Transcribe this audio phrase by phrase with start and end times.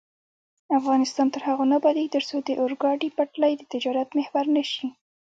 [0.79, 4.87] افغانستان تر هغو نه ابادیږي، ترڅو د اورګاډي پټلۍ د تجارت محور نشي.